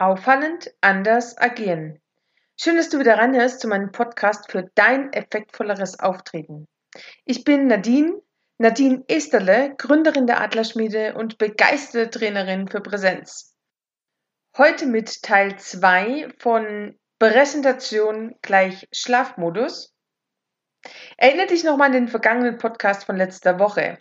Auffallend 0.00 0.72
anders 0.80 1.36
agieren. 1.36 2.00
Schön, 2.58 2.78
dass 2.78 2.88
du 2.88 2.98
wieder 2.98 3.18
reinhörst 3.18 3.60
zu 3.60 3.68
meinem 3.68 3.92
Podcast 3.92 4.50
für 4.50 4.70
dein 4.74 5.12
effektvolleres 5.12 6.00
Auftreten. 6.00 6.66
Ich 7.26 7.44
bin 7.44 7.66
Nadine, 7.66 8.18
Nadine 8.56 9.04
Esterle, 9.08 9.74
Gründerin 9.76 10.26
der 10.26 10.40
Adlerschmiede 10.40 11.12
und 11.16 11.36
begeisterte 11.36 12.08
Trainerin 12.18 12.66
für 12.66 12.80
Präsenz. 12.80 13.54
Heute 14.56 14.86
mit 14.86 15.20
Teil 15.22 15.58
2 15.58 16.30
von 16.38 16.98
Präsentation 17.18 18.36
gleich 18.40 18.88
Schlafmodus. 18.92 19.94
Erinnere 21.18 21.48
dich 21.48 21.62
nochmal 21.62 21.88
an 21.88 21.92
den 21.92 22.08
vergangenen 22.08 22.56
Podcast 22.56 23.04
von 23.04 23.16
letzter 23.16 23.58
Woche. 23.58 23.98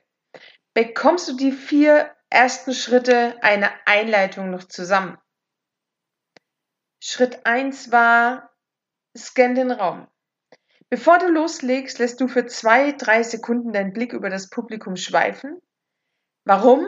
Bekommst 0.74 1.28
du 1.28 1.36
die 1.36 1.52
vier 1.52 2.16
ersten 2.30 2.74
Schritte 2.74 3.36
einer 3.44 3.74
Einleitung 3.84 4.50
noch 4.50 4.64
zusammen? 4.64 5.18
Schritt 7.02 7.46
1 7.46 7.92
war, 7.92 8.52
scan 9.18 9.56
den 9.56 9.72
Raum. 9.72 10.08
Bevor 10.90 11.18
du 11.18 11.28
loslegst, 11.28 12.00
lässt 12.00 12.20
du 12.20 12.28
für 12.28 12.46
zwei, 12.48 12.92
drei 12.92 13.24
Sekunden 13.24 13.72
deinen 13.72 13.94
Blick 13.94 14.12
über 14.12 14.30
das 14.30 14.50
Publikum 14.50 14.96
schweifen. 14.96 15.62
Warum? 16.46 16.86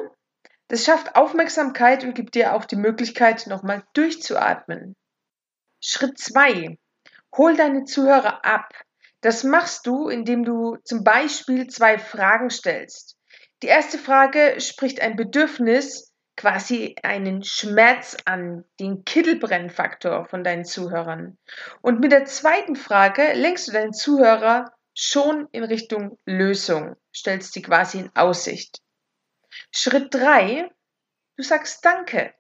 Das 0.67 0.85
schafft 0.85 1.15
Aufmerksamkeit 1.15 2.03
und 2.03 2.15
gibt 2.15 2.35
dir 2.35 2.55
auch 2.55 2.65
die 2.65 2.77
Möglichkeit, 2.77 3.45
nochmal 3.47 3.83
durchzuatmen. 3.93 4.95
Schritt 5.81 6.17
2. 6.17 6.77
Hol 7.37 7.55
deine 7.55 7.85
Zuhörer 7.85 8.43
ab. 8.43 8.69
Das 9.21 9.43
machst 9.43 9.85
du, 9.85 10.09
indem 10.09 10.43
du 10.43 10.77
zum 10.83 11.03
Beispiel 11.03 11.67
zwei 11.67 11.99
Fragen 11.99 12.49
stellst. 12.49 13.17
Die 13.61 13.67
erste 13.67 13.99
Frage 13.99 14.59
spricht 14.59 15.01
ein 15.01 15.15
Bedürfnis, 15.15 16.10
quasi 16.41 16.95
einen 17.03 17.43
Schmerz 17.43 18.17
an, 18.25 18.65
den 18.79 19.05
Kittelbrennfaktor 19.05 20.25
von 20.25 20.43
deinen 20.43 20.65
Zuhörern. 20.65 21.37
Und 21.81 21.99
mit 21.99 22.11
der 22.11 22.25
zweiten 22.25 22.75
Frage 22.75 23.33
lenkst 23.33 23.67
du 23.67 23.71
deinen 23.71 23.93
Zuhörer 23.93 24.73
schon 24.95 25.47
in 25.51 25.63
Richtung 25.63 26.17
Lösung, 26.25 26.95
stellst 27.15 27.53
sie 27.53 27.61
quasi 27.61 27.99
in 27.99 28.15
Aussicht. 28.15 28.79
Schritt 29.71 30.11
drei: 30.15 30.71
Du 31.37 31.43
sagst 31.43 31.85
Danke. 31.85 32.33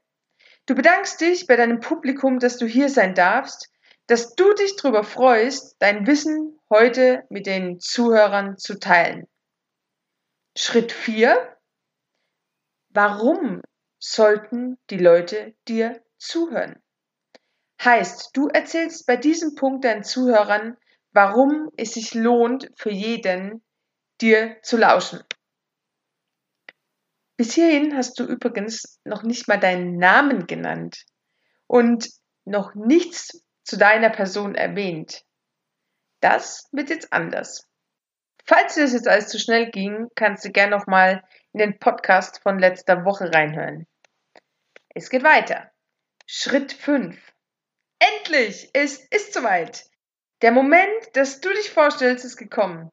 Du 0.65 0.73
bedankst 0.73 1.21
dich 1.21 1.45
bei 1.45 1.55
deinem 1.55 1.79
Publikum, 1.79 2.39
dass 2.39 2.57
du 2.57 2.65
hier 2.65 2.89
sein 2.89 3.13
darfst, 3.13 3.69
dass 4.07 4.33
du 4.33 4.51
dich 4.55 4.77
darüber 4.77 5.03
freust, 5.03 5.75
dein 5.77 6.07
Wissen 6.07 6.59
heute 6.71 7.23
mit 7.29 7.45
den 7.45 7.79
Zuhörern 7.79 8.57
zu 8.57 8.79
teilen. 8.79 9.27
Schritt 10.57 10.91
vier: 10.91 11.55
Warum 12.89 13.61
sollten 14.01 14.77
die 14.89 14.97
Leute 14.97 15.55
dir 15.67 16.03
zuhören. 16.17 16.81
Heißt, 17.83 18.31
du 18.33 18.47
erzählst 18.47 19.05
bei 19.05 19.15
diesem 19.15 19.55
Punkt 19.55 19.85
deinen 19.85 20.03
Zuhörern, 20.03 20.75
warum 21.13 21.69
es 21.77 21.93
sich 21.93 22.13
lohnt, 22.13 22.69
für 22.75 22.91
jeden 22.91 23.63
dir 24.19 24.57
zu 24.63 24.77
lauschen. 24.77 25.21
Bis 27.37 27.53
hierhin 27.53 27.95
hast 27.95 28.19
du 28.19 28.25
übrigens 28.25 28.99
noch 29.03 29.23
nicht 29.23 29.47
mal 29.47 29.59
deinen 29.59 29.97
Namen 29.97 30.45
genannt 30.45 31.05
und 31.67 32.09
noch 32.45 32.75
nichts 32.75 33.43
zu 33.63 33.77
deiner 33.77 34.09
Person 34.09 34.55
erwähnt. 34.55 35.23
Das 36.21 36.67
wird 36.71 36.89
jetzt 36.89 37.13
anders. 37.13 37.67
Falls 38.45 38.75
dir 38.75 38.81
das 38.81 38.93
jetzt 38.93 39.07
alles 39.07 39.27
zu 39.27 39.39
schnell 39.39 39.69
ging, 39.71 40.07
kannst 40.15 40.45
du 40.45 40.51
gerne 40.51 40.75
nochmal 40.75 41.23
in 41.53 41.59
den 41.59 41.79
Podcast 41.79 42.41
von 42.43 42.59
letzter 42.59 43.05
Woche 43.05 43.31
reinhören. 43.33 43.87
Es 44.93 45.09
geht 45.09 45.23
weiter. 45.23 45.71
Schritt 46.25 46.73
5. 46.73 47.17
Endlich! 47.99 48.69
Es 48.73 48.97
ist 49.07 49.33
soweit. 49.33 49.89
Der 50.41 50.51
Moment, 50.51 50.89
dass 51.13 51.39
du 51.39 51.49
dich 51.49 51.69
vorstellst, 51.69 52.25
ist 52.25 52.35
gekommen. 52.35 52.89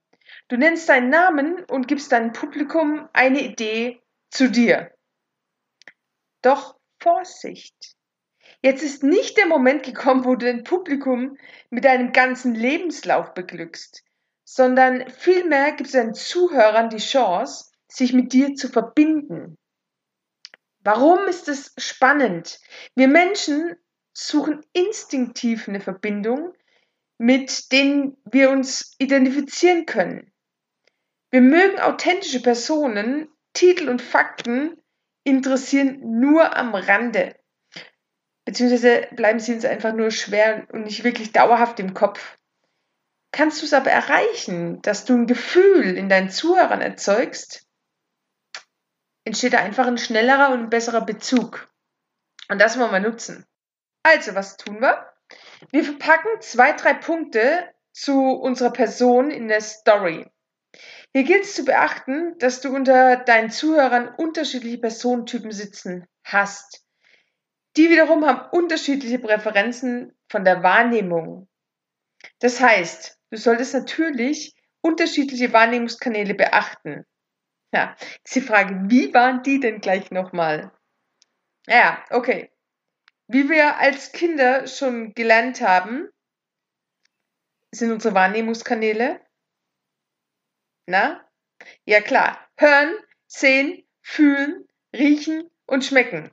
Du 0.48 0.56
nennst 0.56 0.88
deinen 0.88 1.10
Namen 1.10 1.64
und 1.64 1.88
gibst 1.88 2.12
deinem 2.12 2.32
Publikum 2.32 3.08
eine 3.12 3.40
Idee 3.40 4.00
zu 4.30 4.50
dir. 4.50 4.94
Doch 6.42 6.76
Vorsicht! 7.00 7.96
Jetzt 8.62 8.82
ist 8.82 9.02
nicht 9.02 9.36
der 9.36 9.46
Moment 9.46 9.82
gekommen, 9.82 10.24
wo 10.24 10.34
du 10.34 10.46
dein 10.46 10.64
Publikum 10.64 11.36
mit 11.70 11.84
deinem 11.84 12.12
ganzen 12.12 12.54
Lebenslauf 12.54 13.34
beglückst, 13.34 14.04
sondern 14.44 15.08
vielmehr 15.10 15.72
gibst 15.72 15.94
du 15.94 15.98
deinen 15.98 16.14
Zuhörern 16.14 16.90
die 16.90 16.98
Chance, 16.98 17.72
sich 17.88 18.12
mit 18.12 18.32
dir 18.32 18.54
zu 18.54 18.68
verbinden. 18.68 19.56
Warum 20.90 21.28
ist 21.28 21.48
es 21.48 21.74
spannend? 21.76 22.60
Wir 22.94 23.08
Menschen 23.08 23.76
suchen 24.14 24.64
instinktiv 24.72 25.68
eine 25.68 25.82
Verbindung, 25.82 26.54
mit 27.18 27.72
denen 27.72 28.16
wir 28.24 28.48
uns 28.48 28.94
identifizieren 28.96 29.84
können. 29.84 30.32
Wir 31.30 31.42
mögen 31.42 31.78
authentische 31.78 32.40
Personen, 32.40 33.28
Titel 33.52 33.90
und 33.90 34.00
Fakten 34.00 34.80
interessieren 35.24 36.20
nur 36.20 36.56
am 36.56 36.74
Rande. 36.74 37.36
Beziehungsweise 38.46 39.08
bleiben 39.10 39.40
sie 39.40 39.52
uns 39.52 39.66
einfach 39.66 39.92
nur 39.92 40.10
schwer 40.10 40.66
und 40.72 40.84
nicht 40.84 41.04
wirklich 41.04 41.32
dauerhaft 41.32 41.80
im 41.80 41.92
Kopf. 41.92 42.38
Kannst 43.30 43.60
du 43.60 43.66
es 43.66 43.74
aber 43.74 43.90
erreichen, 43.90 44.80
dass 44.80 45.04
du 45.04 45.12
ein 45.12 45.26
Gefühl 45.26 45.98
in 45.98 46.08
deinen 46.08 46.30
Zuhörern 46.30 46.80
erzeugst, 46.80 47.67
entsteht 49.28 49.52
da 49.52 49.58
einfach 49.58 49.86
ein 49.86 49.98
schnellerer 49.98 50.52
und 50.52 50.70
besserer 50.70 51.02
Bezug. 51.04 51.68
Und 52.48 52.58
das 52.58 52.78
wollen 52.78 52.92
wir 52.92 53.00
nutzen. 53.00 53.44
Also, 54.02 54.34
was 54.34 54.56
tun 54.56 54.80
wir? 54.80 55.06
Wir 55.70 55.84
verpacken 55.84 56.30
zwei, 56.40 56.72
drei 56.72 56.94
Punkte 56.94 57.68
zu 57.92 58.32
unserer 58.32 58.72
Person 58.72 59.30
in 59.30 59.48
der 59.48 59.60
Story. 59.60 60.26
Hier 61.12 61.24
gilt 61.24 61.44
es 61.44 61.54
zu 61.54 61.66
beachten, 61.66 62.38
dass 62.38 62.62
du 62.62 62.74
unter 62.74 63.16
deinen 63.16 63.50
Zuhörern 63.50 64.14
unterschiedliche 64.16 64.78
Personentypen 64.78 65.52
sitzen 65.52 66.06
hast. 66.24 66.86
Die 67.76 67.90
wiederum 67.90 68.24
haben 68.24 68.48
unterschiedliche 68.50 69.18
Präferenzen 69.18 70.16
von 70.30 70.44
der 70.46 70.62
Wahrnehmung. 70.62 71.48
Das 72.38 72.60
heißt, 72.60 73.18
du 73.30 73.36
solltest 73.36 73.74
natürlich 73.74 74.54
unterschiedliche 74.80 75.52
Wahrnehmungskanäle 75.52 76.34
beachten. 76.34 77.04
Ja, 77.72 77.96
ist 78.24 78.34
die 78.34 78.48
wie 78.48 79.12
waren 79.12 79.42
die 79.42 79.60
denn 79.60 79.80
gleich 79.80 80.10
nochmal? 80.10 80.72
Ja, 81.66 82.02
okay. 82.10 82.50
Wie 83.26 83.50
wir 83.50 83.76
als 83.76 84.12
Kinder 84.12 84.66
schon 84.66 85.12
gelernt 85.12 85.60
haben, 85.60 86.08
sind 87.70 87.92
unsere 87.92 88.14
Wahrnehmungskanäle. 88.14 89.20
Na? 90.86 91.28
Ja 91.84 92.00
klar. 92.00 92.48
Hören, 92.56 92.96
sehen, 93.26 93.86
fühlen, 94.00 94.66
riechen 94.94 95.50
und 95.66 95.84
schmecken. 95.84 96.30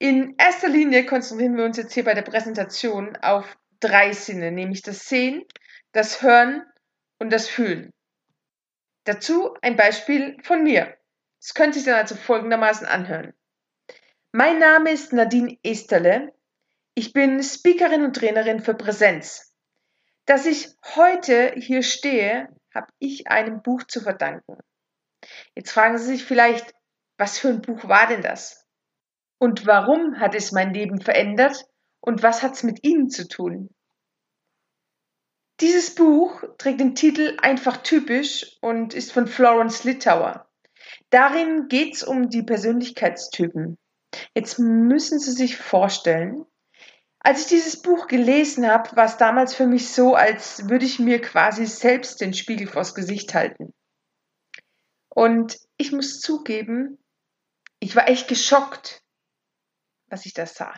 In 0.00 0.34
erster 0.38 0.68
Linie 0.68 1.06
konzentrieren 1.06 1.56
wir 1.56 1.64
uns 1.64 1.76
jetzt 1.76 1.94
hier 1.94 2.04
bei 2.04 2.14
der 2.14 2.22
Präsentation 2.22 3.16
auf 3.16 3.56
drei 3.80 4.12
Sinne, 4.12 4.50
nämlich 4.50 4.82
das 4.82 5.08
Sehen, 5.08 5.44
das 5.92 6.22
Hören 6.22 6.64
und 7.20 7.32
das 7.32 7.48
Fühlen. 7.48 7.92
Dazu 9.08 9.54
ein 9.62 9.74
Beispiel 9.74 10.36
von 10.42 10.62
mir. 10.62 10.94
Es 11.40 11.54
könnte 11.54 11.78
sich 11.78 11.86
dann 11.86 11.94
also 11.94 12.14
folgendermaßen 12.14 12.86
anhören. 12.86 13.32
Mein 14.32 14.58
Name 14.58 14.90
ist 14.90 15.14
Nadine 15.14 15.56
Esterle. 15.62 16.34
Ich 16.92 17.14
bin 17.14 17.42
Speakerin 17.42 18.04
und 18.04 18.16
Trainerin 18.16 18.60
für 18.60 18.74
Präsenz. 18.74 19.56
Dass 20.26 20.44
ich 20.44 20.68
heute 20.94 21.54
hier 21.56 21.82
stehe, 21.82 22.54
habe 22.74 22.88
ich 22.98 23.28
einem 23.28 23.62
Buch 23.62 23.84
zu 23.84 24.02
verdanken. 24.02 24.58
Jetzt 25.54 25.72
fragen 25.72 25.96
Sie 25.96 26.04
sich 26.04 26.26
vielleicht, 26.26 26.74
was 27.16 27.38
für 27.38 27.48
ein 27.48 27.62
Buch 27.62 27.88
war 27.88 28.08
denn 28.08 28.20
das? 28.20 28.66
Und 29.38 29.66
warum 29.66 30.20
hat 30.20 30.34
es 30.34 30.52
mein 30.52 30.74
Leben 30.74 31.00
verändert? 31.00 31.64
Und 32.00 32.22
was 32.22 32.42
hat 32.42 32.56
es 32.56 32.62
mit 32.62 32.84
Ihnen 32.84 33.08
zu 33.08 33.26
tun? 33.26 33.74
Dieses 35.60 35.94
Buch 35.94 36.44
trägt 36.56 36.80
den 36.80 36.94
Titel 36.94 37.36
Einfach 37.42 37.78
typisch 37.78 38.58
und 38.60 38.94
ist 38.94 39.12
von 39.12 39.26
Florence 39.26 39.82
Litauer. 39.82 40.48
Darin 41.10 41.68
geht 41.68 41.96
es 41.96 42.04
um 42.04 42.30
die 42.30 42.44
Persönlichkeitstypen. 42.44 43.76
Jetzt 44.34 44.58
müssen 44.58 45.18
Sie 45.18 45.32
sich 45.32 45.56
vorstellen, 45.56 46.46
als 47.20 47.42
ich 47.42 47.46
dieses 47.48 47.82
Buch 47.82 48.06
gelesen 48.06 48.66
habe, 48.68 48.94
war 48.96 49.04
es 49.04 49.16
damals 49.16 49.54
für 49.54 49.66
mich 49.66 49.90
so, 49.90 50.14
als 50.14 50.68
würde 50.68 50.84
ich 50.84 51.00
mir 51.00 51.20
quasi 51.20 51.66
selbst 51.66 52.20
den 52.20 52.32
Spiegel 52.32 52.68
vors 52.68 52.94
Gesicht 52.94 53.34
halten. 53.34 53.74
Und 55.08 55.58
ich 55.76 55.90
muss 55.90 56.20
zugeben, 56.20 56.98
ich 57.80 57.96
war 57.96 58.08
echt 58.08 58.28
geschockt, 58.28 59.02
was 60.06 60.26
ich 60.26 60.32
da 60.32 60.46
sah. 60.46 60.74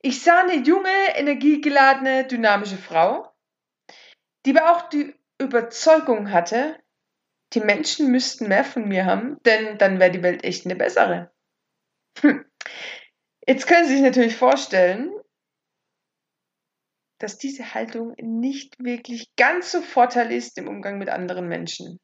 Ich 0.00 0.22
sah 0.22 0.40
eine 0.40 0.64
junge, 0.64 0.88
energiegeladene, 1.16 2.26
dynamische 2.26 2.78
Frau, 2.78 3.30
die 4.46 4.56
aber 4.56 4.76
auch 4.76 4.88
die 4.88 5.14
Überzeugung 5.38 6.32
hatte, 6.32 6.78
die 7.54 7.60
Menschen 7.60 8.10
müssten 8.10 8.48
mehr 8.48 8.64
von 8.64 8.86
mir 8.86 9.06
haben, 9.06 9.38
denn 9.44 9.78
dann 9.78 9.98
wäre 9.98 10.10
die 10.10 10.22
Welt 10.22 10.44
echt 10.44 10.66
eine 10.66 10.76
bessere. 10.76 11.32
Hm. 12.20 12.44
Jetzt 13.46 13.66
können 13.66 13.86
Sie 13.86 13.94
sich 13.94 14.02
natürlich 14.02 14.36
vorstellen, 14.36 15.10
dass 17.18 17.38
diese 17.38 17.74
Haltung 17.74 18.14
nicht 18.20 18.82
wirklich 18.82 19.34
ganz 19.36 19.72
so 19.72 19.80
vorteil 19.80 20.32
ist 20.32 20.58
im 20.58 20.68
Umgang 20.68 20.98
mit 20.98 21.08
anderen 21.08 21.48
Menschen. 21.48 21.98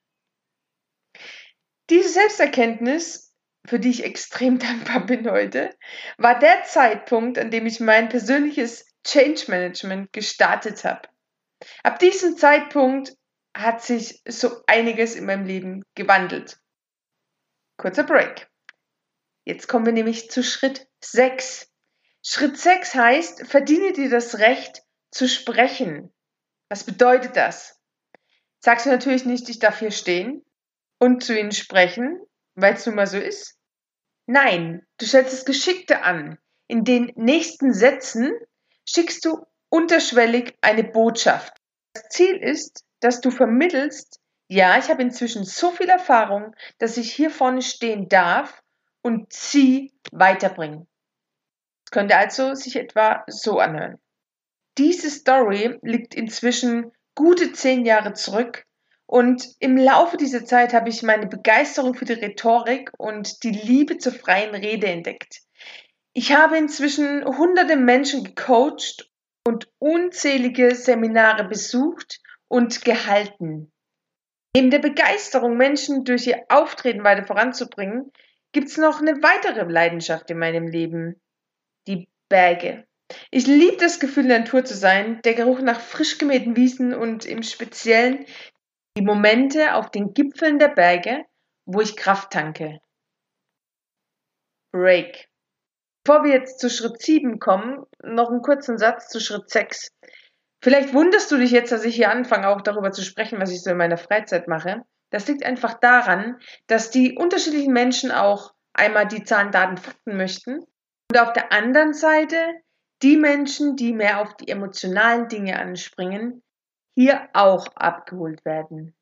Diese 1.91 2.09
Selbsterkenntnis, 2.09 3.33
für 3.67 3.79
die 3.79 3.91
ich 3.91 4.05
extrem 4.05 4.59
dankbar 4.59 5.07
bin 5.07 5.31
heute, 5.31 5.71
war 6.17 6.39
der 6.39 6.65
Zeitpunkt, 6.65 7.39
an 7.39 7.51
dem 7.51 7.67
ich 7.67 7.81
mein 7.81 8.09
persönliches 8.09 8.87
Change 9.07 9.45
Management 9.49 10.13
gestartet 10.13 10.85
habe. 10.85 11.09
Ab 11.83 11.99
diesem 11.99 12.37
Zeitpunkt 12.37 13.15
hat 13.57 13.83
sich 13.83 14.23
so 14.27 14.63
einiges 14.67 15.15
in 15.15 15.27
meinem 15.27 15.47
Leben 15.47 15.85
gewandelt. 15.95 16.59
Kurzer 17.77 18.05
Break. 18.05 18.49
Jetzt 19.45 19.69
kommen 19.69 19.87
wir 19.87 19.93
nämlich 19.93 20.31
zu 20.31 20.43
Schritt 20.43 20.89
6. 21.03 21.71
Schritt 22.23 22.59
6 22.59 22.95
heißt, 22.95 23.47
verdiene 23.47 23.93
dir 23.93 24.09
das 24.09 24.39
Recht 24.39 24.83
zu 25.11 25.29
sprechen. 25.29 26.13
Was 26.69 26.85
bedeutet 26.85 27.37
das? 27.37 27.79
Sagst 28.61 28.87
du 28.87 28.91
natürlich 28.91 29.27
nicht, 29.27 29.49
ich 29.51 29.59
darf 29.59 29.79
hier 29.79 29.91
stehen 29.91 30.45
und 30.99 31.23
zu 31.23 31.39
ihnen 31.39 31.53
sprechen, 31.53 32.19
weil 32.55 32.75
es 32.75 32.87
nun 32.87 32.95
mal 32.95 33.07
so 33.07 33.19
ist? 33.19 33.59
Nein, 34.27 34.87
du 34.97 35.07
stellst 35.07 35.35
es 35.35 35.45
geschickte 35.45 36.03
an. 36.03 36.39
In 36.67 36.85
den 36.85 37.13
nächsten 37.17 37.75
Sätzen 37.75 38.33
schickst 38.89 39.25
du 39.27 39.45
unterschwellig 39.75 40.57
eine 40.61 40.85
Botschaft. 40.85 41.53
Das 41.95 42.09
Ziel 42.09 42.37
ist, 42.37 42.85
dass 43.01 43.21
du 43.21 43.33
vermittelst, 43.33 44.21
ja, 44.47 44.79
ich 44.79 44.89
habe 44.89 45.03
inzwischen 45.03 45.45
so 45.45 45.73
viel 45.73 45.89
Erfahrung, 45.89 46.55
dass 46.79 46.97
ich 46.97 47.13
hier 47.13 47.29
vorne 47.29 47.61
stehen 47.61 48.09
darf 48.09 48.63
und 49.03 49.33
sie 49.33 49.93
weiterbringen. 50.13 50.87
Es 51.85 51.91
könnte 51.91 52.17
also 52.17 52.55
sich 52.55 52.77
etwa 52.77 53.25
so 53.27 53.59
anhören. 53.59 53.99
Diese 54.79 55.11
Story 55.11 55.77
liegt 55.83 56.15
inzwischen 56.15 56.93
gute 57.17 57.53
zehn 57.53 57.85
Jahre 57.85 58.13
zurück 58.13 58.65
und 59.07 59.57
im 59.59 59.77
Laufe 59.77 60.17
dieser 60.17 60.45
Zeit 60.45 60.73
habe 60.73 60.89
ich 60.89 61.03
meine 61.03 61.27
Begeisterung 61.27 61.95
für 61.95 62.05
die 62.05 62.13
Rhetorik 62.13 62.93
und 62.97 63.43
die 63.43 63.51
Liebe 63.51 63.99
zur 63.99 64.13
freien 64.13 64.55
Rede 64.55 64.87
entdeckt. 64.87 65.41
Ich 66.13 66.33
habe 66.33 66.57
inzwischen 66.59 67.25
hunderte 67.25 67.75
Menschen 67.75 68.23
gecoacht 68.23 69.11
und 69.47 69.69
unzählige 69.79 70.75
Seminare 70.75 71.45
besucht 71.45 72.21
und 72.49 72.85
gehalten. 72.85 73.73
Neben 74.57 74.71
der 74.71 74.79
Begeisterung, 74.79 75.57
Menschen 75.57 76.05
durch 76.05 76.27
ihr 76.27 76.45
Auftreten 76.49 77.05
weiter 77.05 77.27
voranzubringen, 77.27 78.11
gibt 78.53 78.69
es 78.69 78.77
noch 78.77 79.01
eine 79.01 79.23
weitere 79.23 79.65
Leidenschaft 79.71 80.31
in 80.31 80.39
meinem 80.39 80.69
Leben. 80.69 81.21
Die 81.87 82.09
Berge. 82.29 82.87
Ich 83.31 83.47
liebe 83.47 83.77
das 83.77 84.01
Gefühl, 84.01 84.25
in 84.25 84.29
der 84.31 84.39
Natur 84.41 84.65
zu 84.65 84.75
sein, 84.75 85.21
der 85.23 85.35
Geruch 85.35 85.61
nach 85.61 85.81
frisch 85.81 86.19
gemähten 86.19 86.57
Wiesen 86.57 86.95
und 86.95 87.27
im 87.27 87.43
Speziellen 87.43 88.25
die 88.97 89.03
Momente 89.03 89.75
auf 89.75 89.91
den 89.91 90.15
Gipfeln 90.15 90.59
der 90.59 90.69
Berge, 90.69 91.25
wo 91.67 91.81
ich 91.81 91.97
Kraft 91.97 92.33
tanke. 92.33 92.81
Break. 94.73 95.29
Bevor 96.05 96.23
wir 96.23 96.33
jetzt 96.33 96.61
zu 96.61 96.69
Schritt 96.69 97.01
7 97.01 97.39
kommen, 97.39 97.87
noch 98.03 98.31
einen 98.31 98.43
kurzen 98.43 98.77
Satz 98.77 99.09
zu 99.09 99.21
Schritt 99.21 99.49
6. 99.49 99.89
Vielleicht 100.63 100.93
wunderst 100.93 101.31
du 101.31 101.39
dich 101.39 101.51
jetzt, 101.51 101.73
dass 101.73 101.85
ich 101.85 101.95
hier 101.95 102.11
anfange, 102.11 102.49
auch 102.49 102.61
darüber 102.61 102.93
zu 102.93 103.03
sprechen, 103.03 103.41
was 103.41 103.51
ich 103.51 103.63
so 103.63 103.71
in 103.71 103.79
meiner 103.79 103.97
Freizeit 103.97 104.47
mache. 104.47 104.83
Das 105.11 105.27
liegt 105.29 105.45
einfach 105.45 105.75
daran, 105.81 106.39
dass 106.67 106.91
die 106.91 107.17
unterschiedlichen 107.17 107.73
Menschen 107.73 108.11
auch 108.11 108.53
einmal 108.75 109.07
die 109.07 109.25
Zahlen, 109.25 109.51
Daten, 109.51 109.79
Fakten 109.79 110.17
möchten 110.17 110.59
und 111.11 111.19
auf 111.19 111.33
der 111.33 111.53
anderen 111.53 111.95
Seite 111.95 112.37
die 113.03 113.17
Menschen, 113.17 113.77
die 113.77 113.93
mehr 113.93 114.21
auf 114.21 114.35
die 114.37 114.49
emotionalen 114.49 115.29
Dinge 115.29 115.59
anspringen, 115.59 116.43
hier 116.95 117.29
auch 117.33 117.67
abgeholt 117.77 118.45
werden. 118.45 118.95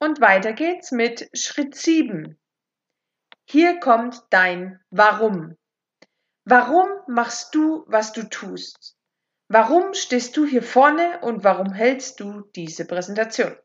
Und 0.00 0.20
weiter 0.20 0.52
geht's 0.52 0.92
mit 0.92 1.28
Schritt 1.32 1.74
7. 1.74 2.38
Hier 3.48 3.80
kommt 3.80 4.22
dein 4.30 4.80
Warum. 4.90 5.56
Warum 6.48 6.86
machst 7.08 7.56
du, 7.56 7.84
was 7.88 8.12
du 8.12 8.22
tust? 8.22 8.96
Warum 9.48 9.94
stehst 9.94 10.36
du 10.36 10.46
hier 10.46 10.62
vorne 10.62 11.18
und 11.22 11.42
warum 11.42 11.72
hältst 11.72 12.20
du 12.20 12.42
diese 12.54 12.84
Präsentation? 12.84 13.56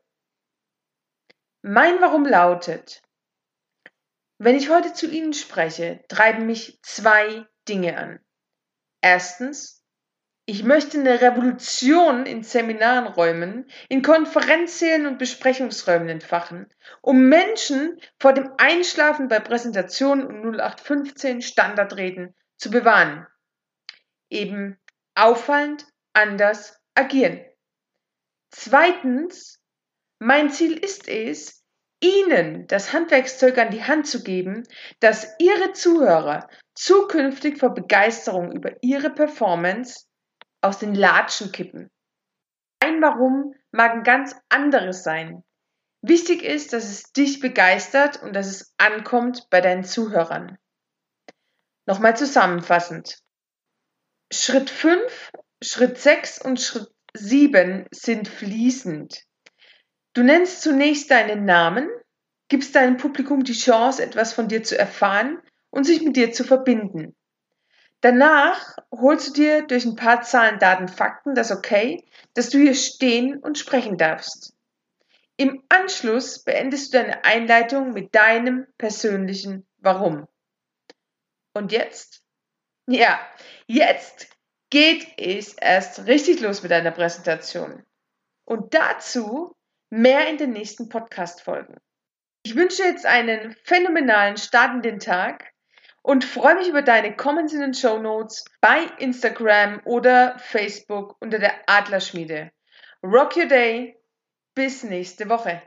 Mein 1.62 2.00
Warum 2.00 2.26
lautet, 2.26 3.00
wenn 4.38 4.56
ich 4.56 4.68
heute 4.68 4.92
zu 4.92 5.08
Ihnen 5.08 5.32
spreche, 5.32 6.04
treiben 6.08 6.46
mich 6.46 6.80
zwei 6.82 7.46
Dinge 7.68 7.96
an. 7.96 8.18
Erstens, 9.00 9.84
ich 10.44 10.64
möchte 10.64 10.98
eine 10.98 11.20
Revolution 11.20 12.26
in 12.26 12.42
Seminarenräumen, 12.42 13.70
in 13.90 14.02
Konferenzsälen 14.02 15.06
und 15.06 15.20
Besprechungsräumen 15.20 16.08
entfachen, 16.08 16.68
um 17.00 17.28
Menschen 17.28 18.00
vor 18.18 18.32
dem 18.32 18.50
Einschlafen 18.58 19.28
bei 19.28 19.38
Präsentationen 19.38 20.26
und 20.26 20.56
0815 20.56 21.42
Standardreden 21.42 22.34
zu 22.62 22.70
bewahren. 22.70 23.26
Eben 24.30 24.78
auffallend 25.16 25.84
anders 26.12 26.80
agieren. 26.94 27.44
Zweitens, 28.50 29.60
mein 30.20 30.50
Ziel 30.50 30.78
ist 30.78 31.08
es, 31.08 31.64
Ihnen 32.00 32.68
das 32.68 32.92
Handwerkszeug 32.92 33.58
an 33.58 33.70
die 33.70 33.82
Hand 33.82 34.06
zu 34.06 34.22
geben, 34.22 34.62
dass 35.00 35.34
Ihre 35.40 35.72
Zuhörer 35.72 36.48
zukünftig 36.74 37.58
vor 37.58 37.74
Begeisterung 37.74 38.52
über 38.52 38.70
Ihre 38.80 39.10
Performance 39.10 40.06
aus 40.60 40.78
den 40.78 40.94
Latschen 40.94 41.50
kippen. 41.50 41.90
Ein 42.78 43.02
Warum 43.02 43.54
mag 43.72 43.92
ein 43.92 44.02
ganz 44.04 44.36
anderes 44.48 45.02
sein. 45.02 45.42
Wichtig 46.00 46.44
ist, 46.44 46.72
dass 46.72 46.84
es 46.84 47.12
dich 47.12 47.40
begeistert 47.40 48.22
und 48.22 48.34
dass 48.34 48.46
es 48.46 48.74
ankommt 48.78 49.48
bei 49.50 49.60
deinen 49.60 49.84
Zuhörern. 49.84 50.58
Nochmal 51.86 52.16
zusammenfassend. 52.16 53.18
Schritt 54.32 54.70
5, 54.70 55.32
Schritt 55.62 55.98
6 55.98 56.40
und 56.42 56.60
Schritt 56.60 56.88
7 57.14 57.86
sind 57.90 58.28
fließend. 58.28 59.24
Du 60.14 60.22
nennst 60.22 60.62
zunächst 60.62 61.10
deinen 61.10 61.44
Namen, 61.44 61.88
gibst 62.48 62.74
deinem 62.74 62.96
Publikum 62.98 63.44
die 63.44 63.52
Chance, 63.52 64.02
etwas 64.02 64.32
von 64.32 64.48
dir 64.48 64.62
zu 64.62 64.78
erfahren 64.78 65.40
und 65.70 65.84
sich 65.84 66.02
mit 66.02 66.16
dir 66.16 66.32
zu 66.32 66.44
verbinden. 66.44 67.16
Danach 68.00 68.76
holst 68.90 69.28
du 69.28 69.32
dir 69.32 69.66
durch 69.66 69.84
ein 69.84 69.96
paar 69.96 70.22
Zahlen, 70.22 70.58
Daten, 70.58 70.88
Fakten 70.88 71.34
das 71.34 71.50
Okay, 71.50 72.04
dass 72.34 72.50
du 72.50 72.58
hier 72.58 72.74
stehen 72.74 73.38
und 73.38 73.58
sprechen 73.58 73.96
darfst. 73.96 74.54
Im 75.36 75.62
Anschluss 75.68 76.42
beendest 76.42 76.92
du 76.92 76.98
deine 76.98 77.24
Einleitung 77.24 77.92
mit 77.92 78.14
deinem 78.14 78.66
persönlichen 78.76 79.66
Warum. 79.78 80.26
Und 81.54 81.72
jetzt? 81.72 82.22
Ja, 82.88 83.20
jetzt 83.66 84.28
geht 84.70 85.06
es 85.18 85.54
erst 85.54 86.06
richtig 86.06 86.40
los 86.40 86.62
mit 86.62 86.70
deiner 86.70 86.90
Präsentation. 86.90 87.84
Und 88.44 88.74
dazu 88.74 89.54
mehr 89.90 90.28
in 90.28 90.38
den 90.38 90.52
nächsten 90.52 90.88
Podcast-Folgen. 90.88 91.76
Ich 92.44 92.56
wünsche 92.56 92.82
jetzt 92.82 93.06
einen 93.06 93.54
phänomenalen 93.64 94.36
Start 94.36 94.74
in 94.74 94.82
den 94.82 94.98
Tag 94.98 95.52
und 96.02 96.24
freue 96.24 96.56
mich 96.56 96.68
über 96.68 96.82
deine 96.82 97.14
Comments 97.14 97.52
in 97.52 97.60
den 97.60 97.74
Show 97.74 97.98
Notes 97.98 98.44
bei 98.60 98.84
Instagram 98.98 99.80
oder 99.84 100.38
Facebook 100.38 101.16
unter 101.20 101.38
der 101.38 101.54
Adlerschmiede. 101.68 102.50
Rock 103.02 103.36
your 103.36 103.46
day. 103.46 103.96
Bis 104.54 104.82
nächste 104.82 105.28
Woche. 105.28 105.62